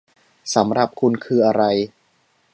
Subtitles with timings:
[0.55, 1.63] สำหรับคุณคืออะไร?